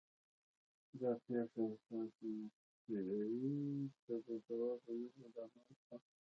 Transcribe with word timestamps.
دا 0.99 1.11
پېښه 1.23 1.63
حساسې 1.71 2.31
مقطعې 2.91 3.65
ته 4.05 4.15
د 4.25 4.29
ځواب 4.45 4.79
ویلو 4.85 5.25
لامل 5.35 5.69
شوه. 5.85 5.95